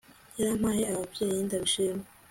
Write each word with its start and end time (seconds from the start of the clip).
yarampaye 0.39 0.83
abavyeyi, 0.91 1.41
ndabishima 1.47 2.03